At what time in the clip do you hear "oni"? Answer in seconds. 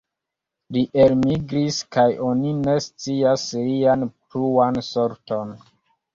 2.29-2.55